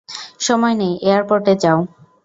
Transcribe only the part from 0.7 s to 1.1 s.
নেই,